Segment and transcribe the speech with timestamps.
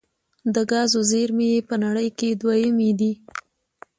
[0.53, 3.11] د ګازو زیرمې یې په نړۍ کې دویمې دي.